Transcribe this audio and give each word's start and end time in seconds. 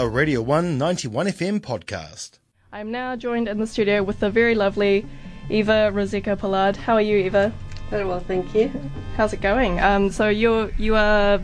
a 0.00 0.08
Radio 0.08 0.40
191 0.40 1.26
FM 1.26 1.60
podcast. 1.60 2.38
I'm 2.72 2.90
now 2.90 3.16
joined 3.16 3.48
in 3.48 3.58
the 3.58 3.66
studio 3.66 4.02
with 4.02 4.20
the 4.20 4.30
very 4.30 4.54
lovely 4.54 5.04
Eva 5.50 5.90
Rosika 5.92 6.38
Pollard. 6.38 6.74
How 6.74 6.94
are 6.94 7.02
you, 7.02 7.18
Eva? 7.18 7.52
Very 7.90 8.06
well, 8.06 8.20
thank 8.20 8.54
you. 8.54 8.72
How's 9.18 9.34
it 9.34 9.42
going? 9.42 9.78
Um, 9.78 10.10
so 10.10 10.30
you're 10.30 10.70
you 10.78 10.96
are 10.96 11.38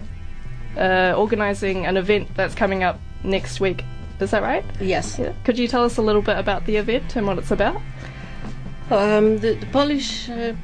uh, 0.78 1.12
organising 1.18 1.84
an 1.84 1.98
event 1.98 2.34
that's 2.34 2.54
coming 2.54 2.82
up 2.82 2.98
next 3.22 3.60
week. 3.60 3.84
Is 4.20 4.30
that 4.30 4.42
right? 4.42 4.64
Yes. 4.80 5.18
Yeah. 5.18 5.34
Could 5.44 5.58
you 5.58 5.68
tell 5.68 5.84
us 5.84 5.98
a 5.98 6.02
little 6.02 6.22
bit 6.22 6.38
about 6.38 6.64
the 6.64 6.76
event 6.76 7.14
and 7.14 7.26
what 7.26 7.36
it's 7.36 7.50
about? 7.50 7.76
Um, 8.90 9.36
the, 9.36 9.52
the 9.60 9.66
Polish 9.66 10.30
uh, 10.30 10.54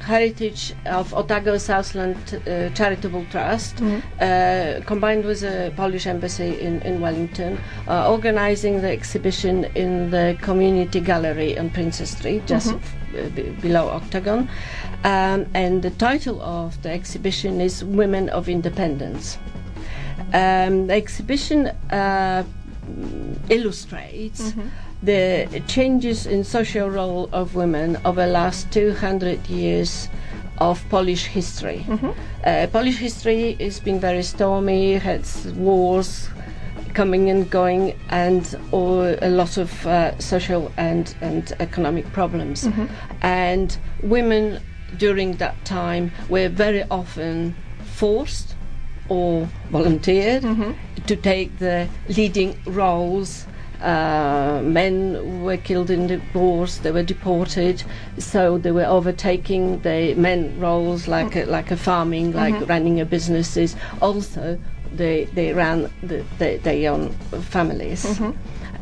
heritage 0.00 0.74
of 0.84 1.14
Otago 1.14 1.58
Southland 1.58 2.42
uh, 2.48 2.70
Charitable 2.70 3.24
Trust, 3.30 3.80
uh, 3.82 3.99
combined 4.20 5.24
with 5.24 5.40
the 5.40 5.72
Polish 5.76 6.06
Embassy 6.06 6.60
in, 6.60 6.82
in 6.82 7.00
Wellington, 7.00 7.58
uh, 7.88 8.10
organizing 8.10 8.82
the 8.82 8.90
exhibition 8.90 9.64
in 9.74 10.10
the 10.10 10.36
Community 10.42 11.00
Gallery 11.00 11.58
on 11.58 11.70
Princes 11.70 12.10
Street, 12.10 12.46
just 12.46 12.72
uh, 12.74 12.78
b- 13.34 13.50
below 13.62 13.88
Octagon. 13.88 14.48
Um, 15.04 15.46
and 15.54 15.82
the 15.82 15.90
title 15.90 16.40
of 16.42 16.82
the 16.82 16.90
exhibition 16.90 17.60
is 17.60 17.82
Women 17.82 18.28
of 18.28 18.48
Independence. 18.48 19.38
Um, 20.34 20.86
the 20.86 20.94
exhibition 20.94 21.68
uh, 21.90 22.44
illustrates 23.48 24.52
the 25.02 25.62
changes 25.66 26.26
in 26.26 26.44
social 26.44 26.90
role 26.90 27.30
of 27.32 27.54
women 27.54 27.96
over 28.04 28.26
the 28.26 28.32
last 28.32 28.70
200 28.70 29.48
years 29.48 30.08
of 30.60 30.84
Polish 30.88 31.24
history. 31.26 31.84
Uh, 32.44 32.66
Polish 32.72 32.98
history 32.98 33.56
has 33.60 33.80
been 33.80 33.98
very 34.00 34.22
stormy, 34.22 34.94
had 34.94 35.24
wars 35.56 36.28
coming 36.94 37.30
and 37.30 37.48
going, 37.50 37.94
and 38.10 38.58
all, 38.72 39.02
a 39.22 39.28
lot 39.30 39.56
of 39.56 39.86
uh, 39.86 40.18
social 40.18 40.70
and, 40.76 41.14
and 41.20 41.52
economic 41.60 42.04
problems. 42.12 42.64
And 43.22 43.76
women 44.02 44.60
during 44.98 45.36
that 45.36 45.64
time 45.64 46.10
were 46.28 46.48
very 46.48 46.82
often 46.90 47.54
forced 47.94 48.54
or 49.08 49.48
volunteered 49.70 50.42
to 51.06 51.16
take 51.16 51.58
the 51.58 51.88
leading 52.08 52.56
roles. 52.66 53.46
Uh, 53.82 54.60
men 54.62 55.42
were 55.42 55.56
killed 55.56 55.90
in 55.90 56.06
the 56.06 56.20
wars; 56.34 56.78
they 56.78 56.90
were 56.90 57.02
deported, 57.02 57.82
so 58.18 58.58
they 58.58 58.70
were 58.70 58.84
overtaking 58.84 59.80
the 59.80 60.14
men 60.14 60.58
roles, 60.60 61.08
like 61.08 61.34
a, 61.34 61.44
like 61.46 61.70
a 61.70 61.76
farming, 61.76 62.32
like 62.32 62.68
running 62.68 63.00
a 63.00 63.04
businesses. 63.04 63.76
Also, 64.02 64.58
they 64.92 65.24
they 65.34 65.52
ran 65.54 65.90
the, 66.02 66.24
the, 66.38 66.58
their 66.58 66.92
own 66.92 67.10
families. 67.50 68.20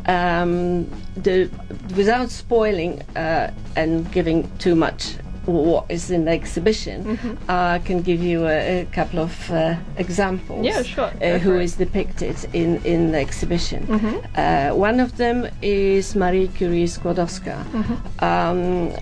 Um, 0.07 0.91
the, 1.17 1.51
without 1.95 2.31
spoiling 2.31 3.03
uh, 3.15 3.53
and 3.77 4.11
giving 4.11 4.51
too 4.57 4.75
much 4.75 5.17
what 5.49 5.85
is 5.89 6.11
in 6.11 6.25
the 6.27 6.31
exhibition, 6.33 7.39
I 7.49 7.79
can 7.85 8.03
give 8.03 8.23
you 8.23 8.47
a, 8.47 8.83
a 8.83 8.85
couple 8.87 9.19
of 9.21 9.51
uh, 9.51 9.77
examples. 9.97 10.65
Yeah, 10.65 10.83
sure. 10.83 11.11
Uh, 11.23 11.39
who 11.39 11.59
is 11.59 11.77
depicted 11.77 12.37
in, 12.53 12.77
in 12.85 13.13
the 13.13 13.19
exhibition. 13.19 13.85
Uh, 14.37 14.71
one 14.71 15.01
of 15.01 15.17
them 15.17 15.49
is 15.63 16.15
Marie 16.15 16.49
Curie 16.49 16.85
Skłodowska. 16.87 17.57
Um, 18.23 18.93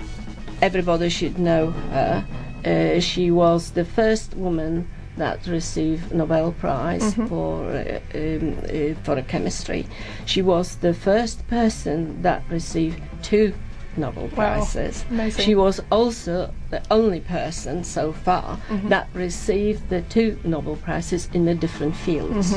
everybody 0.62 1.08
should 1.08 1.38
know 1.38 1.70
her. 1.70 2.24
Uh, 2.64 3.00
she 3.00 3.30
was 3.30 3.70
the 3.72 3.84
first 3.84 4.34
woman 4.34 4.88
that 5.16 5.46
received 5.46 6.12
Nobel 6.12 6.52
Prize 6.52 7.14
for 7.28 7.64
uh, 7.70 8.00
um, 8.14 8.56
uh, 8.64 8.94
for 9.02 9.20
chemistry. 9.22 9.86
She 10.26 10.42
was 10.42 10.76
the 10.76 10.92
first 10.92 11.46
person 11.48 12.20
that 12.22 12.42
received 12.50 13.00
two 13.22 13.54
Nobel 13.96 14.24
Wow, 14.28 14.30
Prizes. 14.34 15.04
She 15.36 15.54
was 15.54 15.80
also 15.90 16.52
the 16.70 16.82
only 16.90 17.20
person 17.20 17.84
so 17.84 18.12
far 18.12 18.58
that 18.84 19.08
received 19.14 19.88
the 19.88 20.02
two 20.02 20.38
Nobel 20.44 20.76
Prizes 20.76 21.28
in 21.32 21.44
the 21.44 21.54
different 21.54 21.96
fields. 21.96 22.54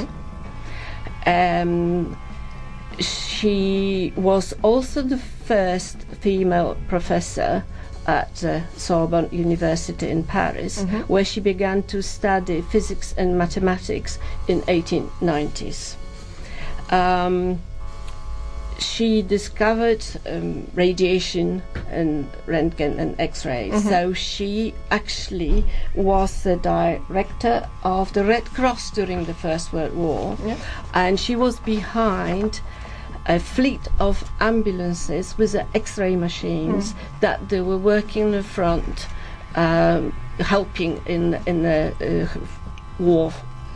Um, 1.26 2.18
she 3.00 4.14
was 4.16 4.54
also 4.62 5.02
the 5.02 5.18
first 5.18 6.02
female 6.22 6.78
professor 6.88 7.64
at 8.08 8.44
uh, 8.44 8.68
Sorbonne 8.76 9.30
University 9.32 10.10
in 10.10 10.24
Paris, 10.24 10.84
where 11.08 11.24
she 11.26 11.40
began 11.40 11.84
to 11.84 12.02
study 12.02 12.62
physics 12.62 13.14
and 13.18 13.38
mathematics 13.38 14.18
in 14.48 14.62
1890s. 14.62 15.96
Um, 16.92 17.62
she 18.82 19.22
discovered 19.22 20.04
um, 20.26 20.68
radiation 20.74 21.62
and 21.90 22.30
Röntgen 22.48 22.98
and 22.98 23.20
X-rays. 23.20 23.84
So 23.90 24.14
she 24.14 24.74
actually 24.92 25.66
was 25.96 26.44
the 26.44 26.56
director 26.58 27.68
of 27.84 28.12
the 28.14 28.24
Red 28.24 28.46
Cross 28.46 28.92
during 28.92 29.26
the 29.26 29.34
First 29.34 29.74
World 29.74 29.96
War, 29.96 30.38
Yeah. 30.46 30.58
and 30.94 31.20
she 31.20 31.36
was 31.36 31.60
behind 31.60 32.62
a 33.26 33.40
fleet 33.40 33.82
of 34.00 34.24
ambulances 34.40 35.38
with 35.38 35.52
the 35.52 35.66
X-ray 35.76 36.16
machines 36.16 36.96
that 37.22 37.50
they 37.50 37.62
were 37.62 37.78
working 37.78 38.24
in 38.28 38.32
the 38.32 38.44
front, 38.44 39.08
um, 39.56 40.12
helping 40.40 41.02
in 41.06 41.38
in 41.46 41.64
the 41.64 41.94
uh, 42.02 43.04
war 43.04 43.32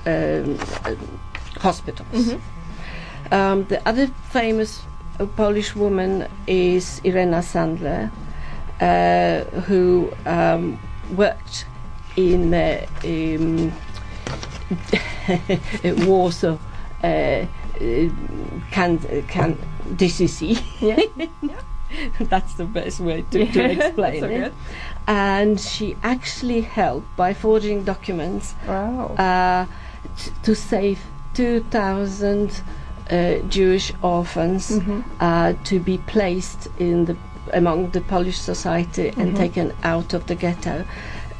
um, 0.05 0.57
uh, 0.85 0.95
hospitals. 1.59 2.33
Um, 3.31 3.65
the 3.65 3.81
other 3.87 4.07
famous 4.31 4.81
uh, 5.19 5.25
Polish 5.35 5.75
woman 5.75 6.27
is 6.47 7.01
Irena 7.03 7.39
Sendler, 7.39 8.11
uh, 8.81 9.43
who 9.61 10.11
um, 10.25 10.79
worked 11.15 11.65
in 12.15 12.51
the 12.51 12.87
um, 13.05 13.71
Warsaw 16.07 16.57
uh, 17.03 17.07
uh, 17.07 17.45
can, 18.71 18.99
can 19.27 19.57
DCC. 19.95 20.61
Yeah. 20.79 20.99
That's 22.19 22.55
the 22.55 22.65
best 22.65 22.99
way 22.99 23.23
to, 23.31 23.45
to 23.51 23.63
explain 23.71 24.23
it. 24.23 24.53
And 25.07 25.59
she 25.59 25.95
actually 26.01 26.61
helped 26.61 27.15
by 27.15 27.33
forging 27.33 27.83
documents 27.83 28.55
Wow. 28.67 29.13
uh, 29.15 29.65
t- 30.17 30.31
to 30.43 30.55
save 30.55 30.99
2,000 31.35 32.61
uh, 33.11 33.35
Jewish 33.49 33.91
orphans 34.01 34.69
Mm-hmm. 34.71 35.01
uh, 35.19 35.53
to 35.65 35.79
be 35.79 35.97
placed 36.07 36.67
in 36.79 37.05
the 37.05 37.15
among 37.53 37.89
the 37.91 38.01
Polish 38.01 38.37
society 38.37 39.09
Mm-hmm. 39.11 39.21
and 39.21 39.35
taken 39.37 39.73
out 39.83 40.13
of 40.13 40.25
the 40.27 40.35
ghetto. 40.35 40.85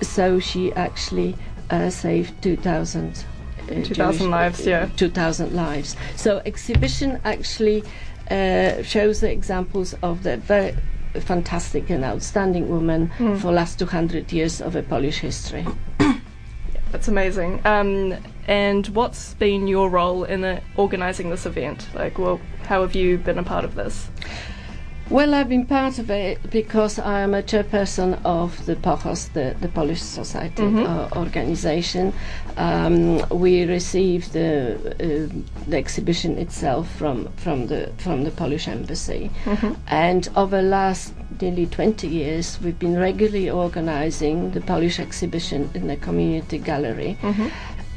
So 0.02 0.40
she 0.40 0.72
actually 0.74 1.36
uh, 1.70 1.90
saved 1.90 2.34
2,000. 2.44 3.26
Uh, 3.64 3.66
2,000 3.68 3.94
Jewish- 3.96 4.22
lives, 4.22 4.66
yeah. 4.66 4.90
2,000 4.98 5.54
lives. 5.56 5.96
So 6.16 6.42
exhibition 6.46 7.20
actually 7.24 7.84
uh, 8.30 8.84
shows 8.84 9.20
the 9.22 9.32
examples 9.32 9.96
of 10.04 10.24
the 10.24 10.38
very 10.38 10.76
fantastic 11.22 11.90
and 11.90 12.04
outstanding 12.04 12.68
woman 12.70 13.08
Hmm. 13.18 13.36
for 13.38 13.52
last 13.54 13.80
200 13.80 14.34
years 14.34 14.62
of 14.62 14.76
a 14.76 14.82
Polish 14.84 15.20
history. 15.20 15.66
That's 16.92 17.08
amazing. 17.08 17.62
Um, 17.66 18.16
and 18.48 18.88
what's 18.88 19.34
been 19.36 19.68
your 19.68 19.90
role 19.90 20.24
in 20.24 20.42
the, 20.42 20.62
organising 20.76 21.30
this 21.30 21.46
event? 21.46 21.88
Like, 21.94 22.18
well, 22.18 22.40
how 22.64 22.82
have 22.82 22.96
you 22.96 23.18
been 23.18 23.38
a 23.38 23.44
part 23.44 23.66
of 23.66 23.76
this? 23.76 24.08
Well, 25.10 25.36
I've 25.36 25.50
been 25.50 25.66
part 25.66 26.00
of 26.00 26.10
it 26.10 26.50
because 26.50 26.98
I 26.98 27.20
am 27.20 27.34
a 27.34 27.44
chairperson 27.44 28.20
of 28.24 28.66
the 28.66 28.76
POCHOS, 28.78 29.34
the, 29.34 29.56
the 29.60 29.68
Polish 29.68 30.02
Society 30.02 30.64
uh, 30.64 31.10
organization. 31.16 32.14
Um, 32.56 33.20
we 33.30 33.66
received 33.66 34.32
the, 34.32 34.78
uh, 34.78 35.68
the 35.68 35.78
exhibition 35.78 36.38
itself 36.38 36.90
from, 36.96 37.28
from, 37.36 37.68
the, 37.68 37.92
from 37.98 38.24
the 38.24 38.32
Polish 38.32 38.68
embassy. 38.68 39.30
And 39.88 40.30
over 40.38 40.62
the 40.62 40.68
last 40.68 41.14
nearly 41.42 41.66
20 41.68 42.08
years, 42.08 42.58
we've 42.64 42.80
been 42.80 42.98
regularly 42.98 43.50
organizing 43.50 44.52
the 44.52 44.62
Polish 44.62 45.00
exhibition 45.00 45.70
in 45.74 45.88
the 45.88 45.98
community 45.98 46.58
gallery. 46.58 47.18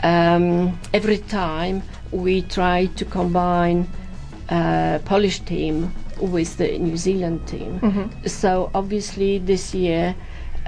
Um, 0.03 0.79
every 0.93 1.19
time 1.19 1.83
we 2.13 2.43
try 2.43 2.87
to 2.87 3.05
combine 3.05 3.89
uh, 4.49 4.99
Polish 5.05 5.41
team 5.41 5.93
with 6.21 6.57
the 6.57 6.79
New 6.79 6.97
Zealand 6.97 7.47
team. 7.47 8.11
So 8.27 8.71
obviously 8.75 9.39
this 9.39 9.75
year 9.75 10.15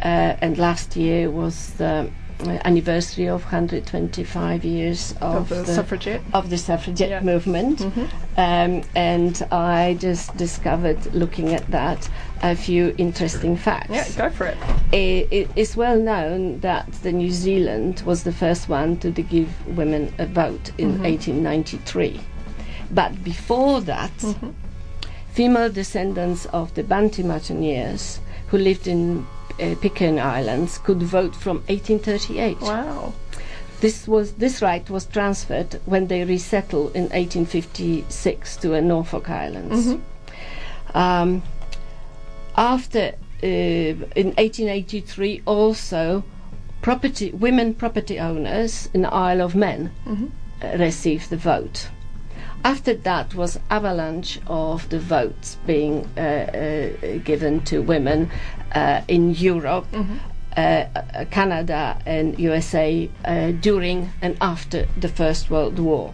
uh, 0.03 0.37
and 0.41 0.59
last 0.59 0.97
year 0.97 1.31
was 1.31 1.75
the 1.75 2.11
Uh, 2.41 2.51
anniversary 2.65 3.27
of 3.29 3.43
125 3.43 4.65
years 4.65 5.13
Of 5.21 5.35
of, 5.35 5.49
the 5.49 5.65
suffragette? 5.67 6.23
of 6.33 6.51
the 6.51 6.57
suffragette 6.57 7.11
Yeah. 7.11 7.21
movement. 7.21 7.81
Mm-hmm. 7.81 8.05
Um, 8.37 8.83
and 8.95 9.43
I 9.51 9.97
just 9.99 10.37
discovered, 10.37 11.13
looking 11.13 11.53
at 11.53 11.69
that, 11.73 12.09
a 12.41 12.55
few 12.55 12.95
interesting 12.97 13.57
facts. 13.57 13.91
Yeah, 13.91 14.09
go 14.17 14.31
for 14.31 14.47
it. 14.47 14.57
I- 14.93 15.27
it 15.33 15.51
is 15.57 15.77
well 15.77 15.99
known 15.99 16.61
that 16.61 16.93
the 17.03 17.11
New 17.11 17.33
Zealand 17.33 18.03
was 18.07 18.23
the 18.23 18.33
first 18.33 18.69
one 18.69 18.99
to 18.99 19.11
give 19.11 19.49
women 19.77 20.15
a 20.19 20.27
vote 20.27 20.71
in 20.79 20.93
mm-hmm. 20.93 21.03
1893. 21.03 22.21
But 22.93 23.25
before 23.25 23.81
that, 23.81 24.17
mm-hmm. 24.19 24.51
female 25.33 25.71
descendants 25.71 26.47
of 26.47 26.73
the 26.75 26.85
Bounty 26.85 27.25
mutineers 27.25 28.21
who 28.47 28.59
lived 28.59 28.87
in 28.87 29.27
uh, 29.61 29.75
Pitcairn 29.81 30.19
Islands 30.19 30.79
could 30.79 31.03
vote 31.03 31.35
from 31.35 31.59
1838. 31.69 32.61
Wow. 32.61 33.13
This 33.81 34.09
was 34.09 34.33
this 34.33 34.61
right 34.61 34.89
was 34.91 35.07
transferred 35.07 35.81
when 35.85 36.09
they 36.09 36.25
resettled 36.25 36.97
in 36.97 37.03
1856 37.05 38.57
to 38.57 38.69
the 38.69 38.83
Norfolk 38.83 39.31
Islands. 39.31 39.97
Um, 40.95 41.43
after 42.57 43.15
uh, 43.43 43.47
in 43.47 44.35
1883, 44.35 45.43
also 45.47 46.25
property 46.83 47.31
women 47.31 47.75
property 47.75 48.19
owners 48.19 48.89
in 48.93 49.03
the 49.03 49.13
Isle 49.13 49.43
of 49.43 49.55
Man 49.55 49.93
uh, 50.61 50.77
received 50.77 51.31
the 51.31 51.37
vote. 51.37 51.89
After 52.65 52.93
that 52.95 53.35
was 53.35 53.59
avalanche 53.71 54.41
of 54.47 54.89
the 54.89 54.99
votes 54.99 55.57
being 55.67 56.09
uh, 56.17 56.21
uh, 56.21 57.19
given 57.19 57.61
to 57.65 57.81
women 57.81 58.31
uh, 58.73 59.03
in 59.09 59.35
Europe, 59.35 59.87
uh, 59.95 60.61
uh, 60.61 61.25
Canada, 61.31 62.01
and 62.05 62.39
USA 62.39 63.09
uh, 63.25 63.53
during 63.53 64.11
and 64.21 64.37
after 64.41 64.87
the 64.99 65.09
First 65.09 65.51
World 65.51 65.79
War, 65.79 66.07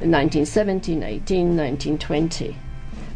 1917, 0.00 1.02
18, 1.02 1.56
1920. 1.56 2.56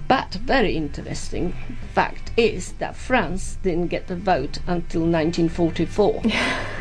But 0.08 0.34
very 0.34 0.76
interesting 0.76 1.54
fact 1.92 2.30
is 2.36 2.72
that 2.74 2.94
France 2.94 3.58
didn't 3.62 3.88
get 3.88 4.06
the 4.06 4.14
vote 4.14 4.58
until 4.68 5.00
1944. 5.00 6.22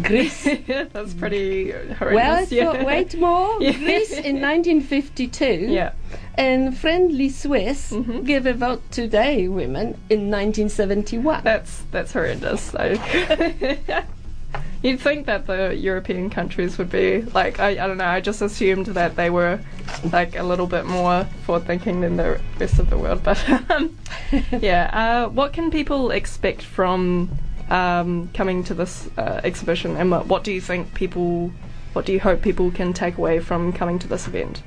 Greece 0.00 0.44
That's 0.92 1.12
pretty 1.14 1.70
horrendous. 1.72 2.50
well, 2.50 2.74
yeah. 2.76 2.84
wait 2.84 3.14
more. 3.18 3.56
Yeah. 3.60 3.72
Greece 3.72 4.12
in 4.12 4.40
1952. 4.40 5.44
Yeah. 5.68 5.92
And 6.36 6.76
friendly 6.76 7.28
Swiss 7.28 7.90
Mhm. 7.92 8.24
give 8.24 8.46
a 8.46 8.54
vote 8.54 8.82
to 8.92 9.06
their 9.08 9.50
women 9.50 9.98
in 10.08 10.30
1971. 10.30 11.42
That's 11.44 11.82
that's 11.90 12.12
horrendous. 12.12 12.62
So 12.62 12.82
you'd 14.82 15.00
think 15.00 15.26
that 15.26 15.46
the 15.46 15.74
European 15.76 16.28
countries 16.30 16.78
would 16.78 16.90
be 16.90 17.22
like 17.34 17.60
I, 17.60 17.70
I 17.70 17.86
don't 17.86 17.98
know. 17.98 18.06
I 18.06 18.20
just 18.20 18.40
assumed 18.42 18.86
that 18.86 19.16
they 19.16 19.30
were 19.30 19.60
like 20.12 20.36
a 20.36 20.42
little 20.42 20.66
bit 20.66 20.86
more 20.86 21.24
forward 21.44 21.66
thinking 21.66 22.00
than 22.00 22.16
the 22.16 22.40
rest 22.58 22.78
of 22.78 22.88
the 22.90 22.96
world. 22.98 23.22
But 23.22 23.38
um, 23.70 23.96
yeah, 24.60 24.90
uh, 24.92 25.28
what 25.28 25.52
can 25.52 25.70
people 25.70 26.10
expect 26.10 26.62
from 26.62 27.30
um, 27.70 28.28
coming 28.34 28.64
to 28.64 28.74
this 28.74 29.08
uh, 29.16 29.40
exhibition, 29.44 29.96
and 29.96 30.10
what, 30.10 30.26
what 30.26 30.44
do 30.44 30.52
you 30.52 30.60
think 30.60 30.94
people? 30.94 31.52
What 31.92 32.06
do 32.06 32.12
you 32.12 32.20
hope 32.20 32.40
people 32.42 32.70
can 32.70 32.92
take 32.94 33.18
away 33.18 33.38
from 33.40 33.72
coming 33.72 33.98
to 33.98 34.08
this 34.08 34.26
event? 34.26 34.62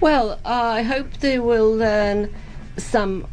Well, 0.00 0.40
I 0.44 0.82
hope 0.82 1.12
they 1.20 1.38
will 1.38 1.72
learn 1.76 2.34
some 2.76 3.26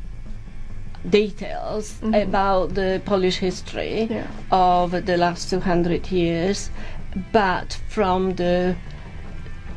details 1.09 1.93
Mhm. 2.01 2.23
about 2.23 2.75
the 2.75 3.01
Polish 3.05 3.37
history 3.37 4.07
Yeah. 4.09 4.27
of 4.51 4.91
the 5.05 5.17
last 5.17 5.49
200 5.49 6.11
years, 6.11 6.69
but 7.31 7.79
from 7.89 8.35
the 8.35 8.75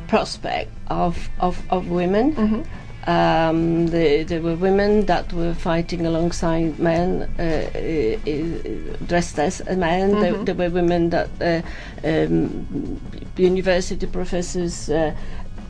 prospect 0.07 0.71
of, 0.87 1.29
of, 1.39 1.61
of 1.69 1.89
women. 1.89 2.33
Mm-hmm. 2.35 2.61
Um, 3.07 3.87
the, 3.87 4.23
there 4.23 4.41
were 4.41 4.55
women 4.55 5.05
that 5.07 5.33
were 5.33 5.53
fighting 5.55 6.05
alongside 6.05 6.77
men, 6.79 7.27
uh, 7.39 7.41
uh, 7.41 8.31
uh, 8.31 8.97
dressed 9.07 9.39
as 9.39 9.61
men. 9.75 10.19
There, 10.19 10.33
Mhm. 10.35 10.45
there 10.45 10.55
were 10.55 10.69
women 10.69 11.09
that 11.09 11.29
uh, 11.41 11.61
um, 12.07 12.99
university 13.37 14.05
professors. 14.07 14.89
Uh, 14.89 15.13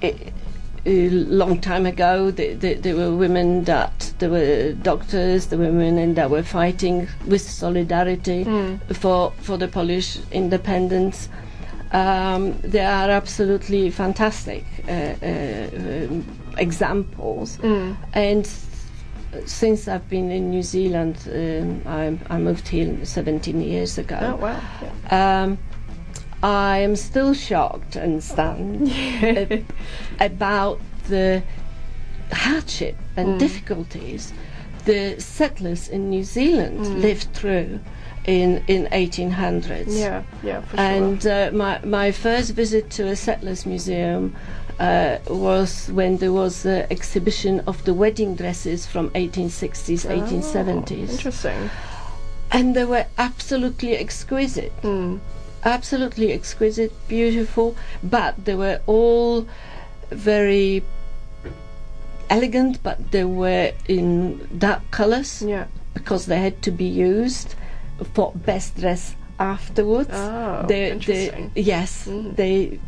i- 0.04 0.16
a 0.84 1.10
long 1.10 1.60
time 1.62 1.86
ago, 1.86 2.32
there, 2.32 2.56
there, 2.56 2.74
there 2.74 2.96
were 2.96 3.16
women 3.16 3.64
that 3.66 4.14
there 4.18 4.32
were 4.32 4.74
doctors, 4.74 5.46
there 5.46 5.60
were 5.60 5.72
women 5.72 6.16
that 6.16 6.30
were 6.32 6.42
fighting 6.42 7.08
with 7.28 7.42
solidarity 7.42 8.46
Mm. 8.46 8.80
for 8.96 9.32
for 9.42 9.58
the 9.58 9.68
Polish 9.68 10.18
independence. 10.32 11.30
Um, 11.94 12.54
they 12.64 12.80
are 12.84 13.12
absolutely 13.12 13.92
fantastic 13.92 14.66
uh, 14.88 14.92
uh, 14.92 16.08
um, 16.10 16.26
examples. 16.58 17.58
Mm. 17.58 17.96
And 18.14 18.50
since 19.46 19.88
I've 19.88 20.08
been 20.10 20.32
in 20.32 20.50
New 20.50 20.64
Zealand, 20.64 21.18
um, 21.32 21.82
I, 21.86 22.18
I 22.36 22.38
moved 22.38 22.68
here 22.68 23.06
17 23.06 23.62
years 23.62 23.98
ago. 23.98 24.18
Oh 24.22 24.36
wow. 24.36 24.60
Yeah. 24.82 25.44
Um, 25.44 25.58
I 26.44 26.80
am 26.80 26.96
still 26.96 27.34
shocked 27.34 27.96
and 27.96 28.24
stunned 28.24 28.92
about 30.20 30.80
the 31.08 31.44
hardship 32.32 32.96
and 33.18 33.28
Mm. 33.36 33.40
difficulties 33.40 34.34
the 34.86 35.16
settlers 35.20 35.88
in 35.90 36.10
New 36.10 36.24
Zealand 36.24 36.80
Mm. 36.80 37.02
lived 37.02 37.28
through 37.34 37.80
in 38.26 38.64
in 38.68 38.88
1800s. 38.92 40.00
Yeah, 40.00 40.24
yeah, 40.44 40.62
for 40.62 40.78
And 40.80 41.22
sure. 41.22 41.48
uh, 41.50 41.52
my 41.52 41.80
my 41.86 42.12
first 42.12 42.52
visit 42.56 42.90
to 42.98 43.08
a 43.08 43.16
settlers 43.16 43.66
museum 43.66 44.36
uh, 44.82 45.18
was 45.30 45.90
when 45.94 46.18
there 46.18 46.34
was 46.34 46.66
an 46.66 46.86
exhibition 46.90 47.60
of 47.68 47.84
the 47.86 47.94
wedding 47.94 48.36
dresses 48.36 48.86
from 48.86 49.10
1860s, 49.12 50.06
Oh, 50.10 50.20
1870s, 50.20 51.10
interesting. 51.12 51.70
and 52.52 52.76
they 52.76 52.86
were 52.86 53.06
absolutely 53.18 53.96
exquisite 53.96 54.74
Mm. 54.82 55.20
absolutely 55.64 56.34
exquisite, 56.34 56.92
beautiful, 57.08 57.76
but 58.04 58.34
they 58.46 58.56
were 58.56 58.80
all 58.88 59.46
very 60.10 60.82
elegant, 62.30 62.82
but 62.82 62.98
they 63.12 63.24
were 63.24 63.72
in 63.88 64.40
dark 64.58 64.82
colors 64.90 65.44
Yeah. 65.46 65.66
because 65.94 66.26
they 66.26 66.40
had 66.40 66.62
to 66.64 66.72
be 66.72 66.86
used 66.86 67.54
for 68.16 68.32
best 68.36 68.70
dress 68.82 69.16
afterwards. 69.40 70.10
Oh, 70.12 70.66
They- 70.68 70.74
they- 70.76 70.92
interesting. 70.92 71.52
yes, 71.56 72.08
Mm. 72.08 72.36
they. 72.36 72.80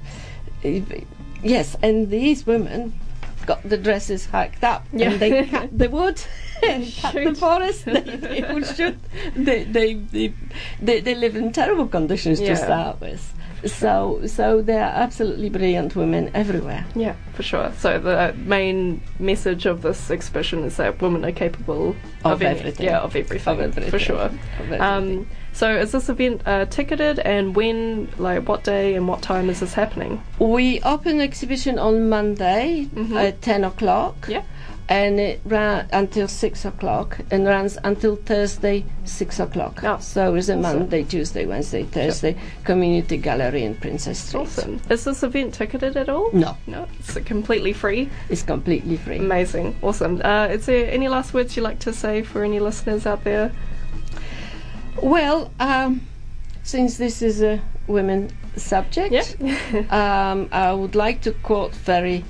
Yes, 1.43 1.75
and 1.81 2.09
these 2.09 2.45
women 2.45 2.93
got 3.45 3.61
the 3.67 3.77
dresses 3.77 4.25
hacked 4.27 4.63
up 4.63 4.85
Yeah. 4.93 5.11
and 5.11 5.19
they 5.19 5.45
cut 5.45 5.77
the 5.77 5.89
wood 5.89 6.21
and 6.67 6.91
cut 7.01 7.13
the 7.13 7.35
forest. 7.35 7.85
They, 7.85 7.99
they 8.01 8.53
would 8.53 8.65
shoot. 8.65 8.97
They, 9.35 9.63
they, 9.65 9.95
they, 9.95 10.33
they, 10.81 11.01
they 11.01 11.15
live 11.15 11.35
in 11.35 11.51
terrible 11.51 11.87
conditions 11.87 12.39
Yeah. 12.39 12.49
to 12.49 12.55
start 12.55 13.01
with. 13.01 13.33
So, 13.65 14.21
so 14.27 14.61
they 14.61 14.75
are 14.77 14.91
absolutely 15.05 15.49
brilliant 15.49 15.95
women 15.95 16.29
everywhere. 16.33 16.85
Yeah, 16.95 17.15
for 17.33 17.43
sure. 17.43 17.71
So 17.77 17.97
the 17.99 18.33
main 18.37 19.01
message 19.19 19.65
of 19.65 19.81
this 19.81 20.11
exhibition 20.11 20.63
is 20.65 20.75
that 20.77 21.01
women 21.01 21.23
are 21.23 21.31
capable 21.31 21.95
Of 22.25 22.41
any- 22.41 22.59
everything. 22.59 22.85
Yeah, 22.85 22.99
of 22.99 23.15
everything, 23.15 23.53
Of 23.53 23.59
everything. 23.61 23.89
for 23.91 23.99
sure. 23.99 24.17
Of 24.17 24.39
everything. 24.59 24.81
Um, 24.81 25.27
so 25.53 25.75
is 25.75 25.91
this 25.91 26.09
event 26.09 26.41
uh, 26.45 26.65
ticketed, 26.65 27.19
and 27.19 27.55
when, 27.55 28.09
like, 28.17 28.47
what 28.47 28.63
day 28.63 28.95
and 28.95 29.07
what 29.07 29.21
time 29.21 29.49
is 29.49 29.59
this 29.59 29.73
happening? 29.73 30.21
We 30.39 30.81
open 30.81 31.19
the 31.19 31.23
exhibition 31.23 31.77
on 31.79 32.09
Monday 32.09 32.87
Mhm. 32.93 33.15
at 33.15 33.41
10 33.41 33.63
o'clock. 33.63 34.27
Yeah. 34.29 34.43
And 34.89 35.17
it 35.17 35.39
ran 35.45 35.87
until 35.93 36.27
6 36.27 36.65
o'clock 36.65 37.17
and 37.31 37.47
runs 37.47 37.77
until 37.85 38.17
Thursday, 38.17 38.83
6 39.05 39.39
o'clock. 39.39 39.81
Oh, 39.81 39.97
so 40.01 40.35
it's 40.35 40.49
a. 40.49 40.57
Monday, 40.57 41.03
Tuesday, 41.03 41.45
Wednesday, 41.45 41.83
Thursday 41.83 42.35
community 42.65 43.15
gallery 43.15 43.63
in 43.63 43.75
Princes 43.75 44.17
Street. 44.17 44.41
Awesome. 44.41 44.81
Is 44.89 45.05
this 45.05 45.23
event 45.23 45.53
ticketed 45.53 45.95
at 45.95 46.09
all? 46.09 46.29
No, 46.33 46.57
No, 46.67 46.85
it's 46.99 47.13
completely 47.23 47.71
free. 47.71 48.09
it's 48.29 48.43
completely 48.43 48.97
free. 48.97 49.19
Amazing, 49.19 49.77
awesome. 49.81 50.21
Uh, 50.23 50.47
is 50.51 50.65
there 50.65 50.91
any 50.91 51.07
last 51.07 51.33
words 51.33 51.55
you'd 51.55 51.63
like 51.63 51.79
to 51.79 51.93
say 51.93 52.21
for 52.21 52.43
any 52.43 52.59
listeners 52.59 53.05
out 53.05 53.23
there? 53.23 53.51
Well, 55.03 55.51
um, 55.59 56.01
since 56.63 56.97
this 56.97 57.21
is 57.21 57.41
a 57.41 57.59
women 57.87 58.29
subject, 58.55 59.35
Yeah. 59.39 59.55
um, 60.31 60.47
I 60.51 60.71
would 60.71 60.95
like 60.95 61.21
to 61.21 61.31
quote 61.43 61.75
very 61.75 62.23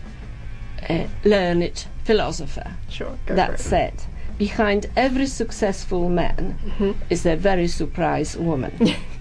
uh, 0.90 1.06
learned 1.24 1.86
philosopher 2.04 2.74
sure. 2.90 3.18
That 3.28 3.60
said, 3.60 3.94
behind 4.38 4.88
every 4.96 5.28
successful 5.28 6.10
man 6.10 6.58
Mhm. 6.66 6.96
is 7.10 7.26
a 7.26 7.36
very 7.36 7.68
surprised 7.68 8.38
woman. 8.40 8.72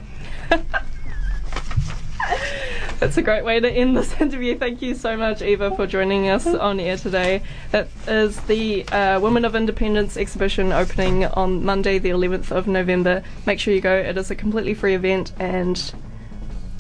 That's 3.02 3.16
a 3.16 3.22
great 3.22 3.44
way 3.44 3.58
to 3.58 3.68
end 3.68 3.96
this 3.96 4.12
interview. 4.20 4.56
Thank 4.56 4.80
you 4.80 4.94
so 4.94 5.16
much, 5.16 5.42
Eva, 5.42 5.74
for 5.74 5.88
joining 5.88 6.28
us 6.28 6.46
on 6.46 6.78
air 6.78 6.96
today. 6.96 7.42
That 7.72 7.88
is 8.06 8.38
the 8.42 8.86
uh, 8.90 9.18
Women 9.18 9.44
of 9.44 9.56
Independence 9.56 10.16
exhibition 10.16 10.70
opening 10.70 11.24
on 11.24 11.64
Monday, 11.64 11.98
the 11.98 12.10
11th 12.10 12.52
of 12.52 12.68
November. 12.68 13.24
Make 13.44 13.58
sure 13.58 13.74
you 13.74 13.80
go. 13.80 13.92
It 13.92 14.16
is 14.16 14.30
a 14.30 14.36
completely 14.36 14.72
free 14.72 14.94
event, 14.94 15.32
and 15.40 15.92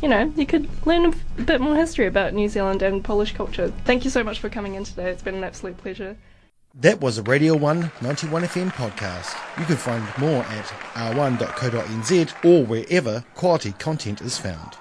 you 0.00 0.08
know 0.08 0.32
you 0.36 0.46
could 0.46 0.68
learn 0.86 1.06
a 1.06 1.42
bit 1.42 1.60
more 1.60 1.74
history 1.74 2.06
about 2.06 2.34
New 2.34 2.48
Zealand 2.48 2.82
and 2.82 3.02
Polish 3.02 3.34
culture. 3.34 3.72
Thank 3.84 4.04
you 4.04 4.10
so 4.10 4.22
much 4.22 4.38
for 4.38 4.48
coming 4.48 4.76
in 4.76 4.84
today. 4.84 5.10
It's 5.10 5.24
been 5.24 5.34
an 5.34 5.42
absolute 5.42 5.76
pleasure. 5.76 6.16
That 6.72 7.00
was 7.00 7.18
a 7.18 7.24
Radio 7.24 7.56
1 7.56 7.90
91 8.00 8.42
FM 8.44 8.70
podcast. 8.70 9.36
You 9.58 9.64
can 9.64 9.76
find 9.76 10.06
more 10.18 10.44
at 10.44 10.66
r1.co.nz 10.94 12.44
or 12.44 12.64
wherever 12.64 13.24
quality 13.34 13.72
content 13.72 14.20
is 14.20 14.38
found. 14.38 14.76